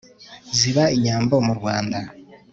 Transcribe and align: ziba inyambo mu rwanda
ziba 0.57 0.83
inyambo 0.95 1.35
mu 1.45 1.53
rwanda 1.59 1.99